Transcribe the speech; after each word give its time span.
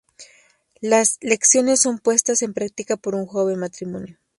Las 0.81 1.19
lecciones 1.21 1.79
son 1.79 1.99
puestas 1.99 2.41
en 2.41 2.55
práctica 2.55 2.97
por 2.97 3.13
un 3.13 3.27
joven 3.27 3.59
matrimonio. 3.59 4.17